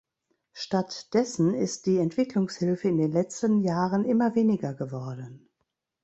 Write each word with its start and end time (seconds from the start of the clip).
Stattdessen 0.53 1.53
ist 1.53 1.85
die 1.85 1.99
Entwicklungshilfe 1.99 2.87
in 2.89 2.97
den 2.97 3.11
letzten 3.11 3.61
Jahren 3.61 4.03
immer 4.03 4.33
weniger 4.33 4.73
geworden. 4.73 5.47